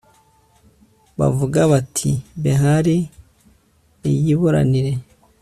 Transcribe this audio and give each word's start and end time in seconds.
bavuga 1.19 1.59
bati 1.71 2.11
behali 2.43 2.95
niyiburanire 3.99 4.91